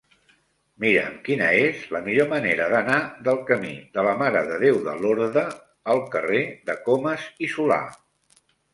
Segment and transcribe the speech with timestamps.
[0.85, 2.97] Mira'm quina és la millor manera d'anar
[3.29, 5.47] del camí de la Mare de Déu de Lorda
[5.97, 7.83] al carrer de Comas i Solà.